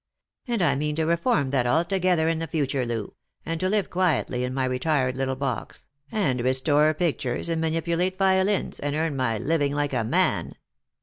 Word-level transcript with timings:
And_ 0.47 0.63
I 0.63 0.73
mean 0.73 0.95
to 0.95 1.05
reform 1.05 1.51
that 1.51 1.67
altogether 1.67 2.27
in 2.27 2.43
future, 2.47 2.87
Loo, 2.87 3.13
and 3.45 3.59
to 3.59 3.69
live 3.69 3.91
quietly 3.91 4.43
in 4.43 4.51
my 4.51 4.65
retired 4.65 5.15
little 5.15 5.35
box, 5.35 5.85
and 6.11 6.41
restore 6.41 6.91
pictures 6.95 7.49
and 7.49 7.61
mani 7.61 7.81
pulate 7.81 8.17
violins, 8.17 8.79
and 8.79 8.95
earn 8.95 9.15
my 9.15 9.37
living 9.37 9.75
like 9.75 9.93
a 9.93 10.03
man. 10.03 10.53